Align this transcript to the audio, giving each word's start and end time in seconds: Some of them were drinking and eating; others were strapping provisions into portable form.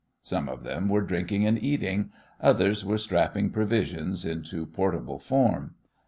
Some 0.23 0.49
of 0.49 0.63
them 0.63 0.89
were 0.89 1.03
drinking 1.03 1.45
and 1.45 1.61
eating; 1.61 2.09
others 2.41 2.83
were 2.83 2.97
strapping 2.97 3.51
provisions 3.51 4.25
into 4.25 4.65
portable 4.65 5.19
form. 5.19 5.75